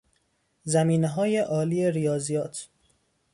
[0.63, 2.69] زمینههای عالی ریاضیات